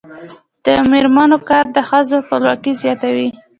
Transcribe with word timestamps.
د 0.65 0.67
میرمنو 0.91 1.37
کار 1.49 1.65
د 1.75 1.77
ښځو 1.89 2.17
خپلواکي 2.25 2.71
زیاتوي. 2.81 3.29